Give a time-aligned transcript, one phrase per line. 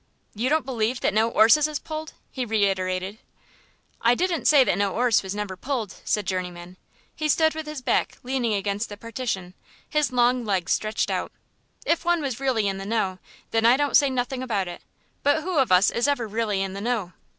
[0.33, 3.19] "You don't believe that no 'orses is pulled?" he reiterated.
[4.01, 6.77] "I didn't say that no 'orse was never pulled," said Journeyman.
[7.15, 9.53] He stood with his back leaning against the partition,
[9.87, 11.31] his long legs stretched out.
[11.85, 13.19] "If one was really in the know,
[13.51, 14.81] then I don't say nothing about it;
[15.21, 17.13] but who of us is ever really in the know?"